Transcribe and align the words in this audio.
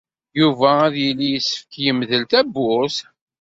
Yuba 0.39 0.69
ad 0.85 0.95
yili 1.03 1.27
yessefk 1.31 1.71
yemdel 1.83 2.23
tawwurt. 2.31 2.97